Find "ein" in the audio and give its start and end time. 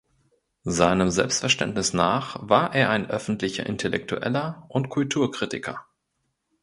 2.89-3.07